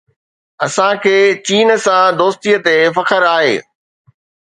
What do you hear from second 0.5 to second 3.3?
اسان کي چين سان دوستي تي فخر